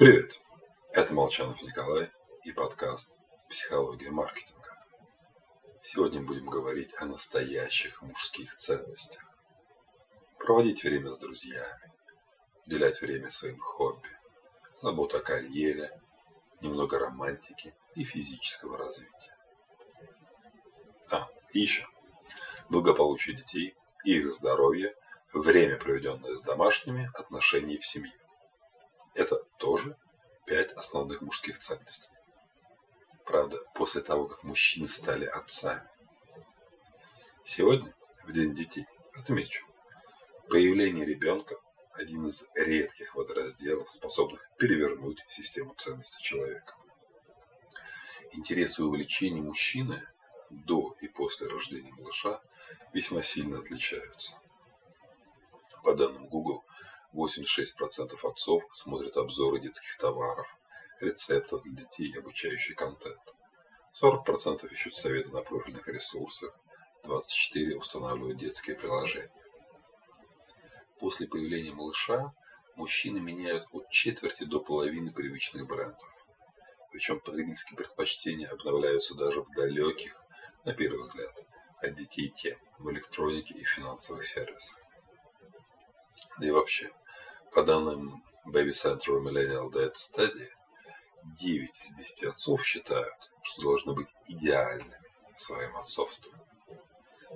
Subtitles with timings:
[0.00, 0.40] Привет!
[0.94, 2.10] Это Молчанов Николай
[2.44, 3.14] и подкаст
[3.50, 4.82] «Психология маркетинга».
[5.82, 9.22] Сегодня будем говорить о настоящих мужских ценностях.
[10.38, 11.92] Проводить время с друзьями,
[12.64, 14.08] уделять время своим хобби,
[14.80, 15.90] забота о карьере,
[16.62, 19.36] немного романтики и физического развития.
[21.10, 21.86] А, и еще.
[22.70, 24.96] Благополучие детей, их здоровье,
[25.34, 28.19] время, проведенное с домашними, отношения в семье.
[29.14, 29.96] Это тоже
[30.46, 32.10] пять основных мужских ценностей.
[33.24, 35.88] Правда, после того, как мужчины стали отцами.
[37.44, 37.94] Сегодня,
[38.24, 39.64] в День детей, отмечу,
[40.48, 41.56] появление ребенка–
[42.00, 46.74] один из редких водоразделов, способных перевернуть систему ценностей человека.
[48.32, 50.02] Интересы и увлечения мужчины
[50.48, 52.40] до и после рождения малыша
[52.92, 54.38] весьма сильно отличаются.
[55.82, 56.64] По данным Google,
[57.14, 60.46] 86% отцов смотрят обзоры детских товаров,
[61.00, 63.34] рецептов для детей и обучающий контент.
[64.00, 66.56] 40% ищут советы на профильных ресурсах,
[67.04, 69.32] 24% устанавливают детские приложения.
[71.00, 72.32] После появления малыша
[72.76, 76.08] мужчины меняют от четверти до половины привычных брендов.
[76.92, 80.14] Причем потребительские предпочтения обновляются даже в далеких,
[80.64, 81.34] на первый взгляд,
[81.82, 84.78] от детей тем в электронике и финансовых сервисах.
[86.38, 86.90] Да и вообще,
[87.52, 90.48] по данным Baby Center Millennial Dead Study,
[91.24, 94.98] 9 из 10 отцов считают, что должны быть идеальными
[95.36, 96.34] своим отцовством.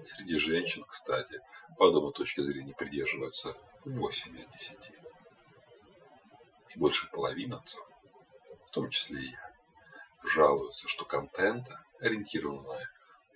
[0.05, 1.41] Среди женщин, кстати,
[1.79, 4.93] подобной точки зрения придерживаются 8 из 10.
[6.75, 7.87] И больше половины отцов,
[8.67, 9.53] в том числе и я,
[10.25, 12.81] жалуются, что контента, ориентированного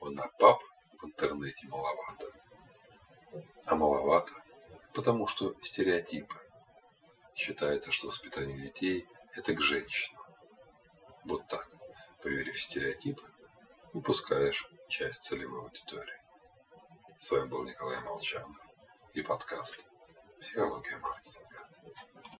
[0.01, 0.63] на пап,
[1.01, 2.33] в интернете маловато.
[3.67, 4.33] А маловато,
[4.99, 6.35] потому что стереотипы
[7.37, 10.21] Считается, что воспитание детей– это к женщинам.
[11.25, 11.71] Вот так,
[12.21, 13.23] проверив стереотипы,
[13.93, 16.21] выпускаешь часть целевой аудитории.
[17.17, 18.57] С вами был Николай Молчанов
[19.15, 19.85] и подкаст
[20.41, 21.69] «Психология маркетинга».